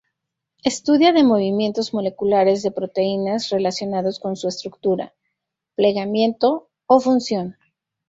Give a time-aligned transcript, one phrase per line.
[0.63, 5.13] Estudia de movimientos moleculares de proteínas relacionados con su estructura,
[5.75, 7.55] plegamiento o función.